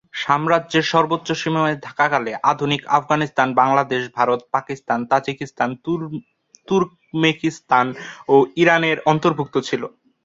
[0.21, 5.69] সাম্রাজ্যের সর্বোচ্চ সীমায় থাকাকালে আধুনিক আফগানিস্তান, বাংলাদেশ, ভারত, পাকিস্তান, তাজিকিস্তান,
[6.67, 7.87] তুর্কমেনিস্তান
[8.27, 9.83] ও ইরান এর অন্তর্ভুক্ত ছিল।